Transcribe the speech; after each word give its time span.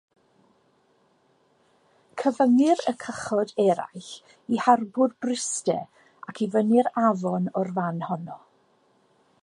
Cyfyngir 2.21 2.81
y 2.91 2.93
cychod 3.03 3.53
eraill 3.65 4.09
i 4.57 4.61
Harbwr 4.65 5.15
Bryste 5.25 5.77
ac 6.33 6.43
i 6.47 6.49
fyny'r 6.57 6.91
Afon 7.11 7.49
o'r 7.61 7.73
fan 7.79 8.03
honno. 8.09 8.41